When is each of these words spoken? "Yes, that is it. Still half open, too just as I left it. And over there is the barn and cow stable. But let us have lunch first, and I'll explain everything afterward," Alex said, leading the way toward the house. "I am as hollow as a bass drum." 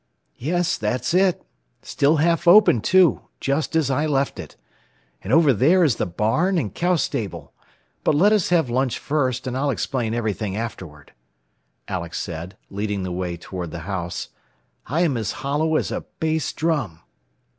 "Yes, 0.39 0.79
that 0.79 1.01
is 1.01 1.13
it. 1.13 1.45
Still 1.83 2.17
half 2.17 2.47
open, 2.47 2.81
too 2.81 3.21
just 3.39 3.75
as 3.75 3.91
I 3.91 4.07
left 4.07 4.39
it. 4.39 4.55
And 5.21 5.31
over 5.31 5.53
there 5.53 5.83
is 5.83 5.97
the 5.97 6.07
barn 6.07 6.57
and 6.57 6.73
cow 6.73 6.95
stable. 6.95 7.53
But 8.03 8.15
let 8.15 8.31
us 8.33 8.49
have 8.49 8.67
lunch 8.71 8.97
first, 8.97 9.45
and 9.45 9.55
I'll 9.55 9.69
explain 9.69 10.15
everything 10.15 10.57
afterward," 10.57 11.13
Alex 11.87 12.19
said, 12.19 12.57
leading 12.71 13.03
the 13.03 13.11
way 13.11 13.37
toward 13.37 13.69
the 13.69 13.81
house. 13.85 14.29
"I 14.87 15.01
am 15.01 15.17
as 15.17 15.33
hollow 15.45 15.75
as 15.75 15.91
a 15.91 16.01
bass 16.19 16.51
drum." 16.51 17.01